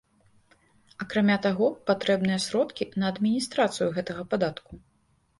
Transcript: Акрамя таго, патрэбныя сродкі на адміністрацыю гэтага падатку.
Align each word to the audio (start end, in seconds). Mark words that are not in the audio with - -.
Акрамя 1.03 1.33
таго, 1.45 1.67
патрэбныя 1.89 2.39
сродкі 2.45 2.87
на 3.03 3.11
адміністрацыю 3.13 3.87
гэтага 3.99 4.25
падатку. 4.33 4.73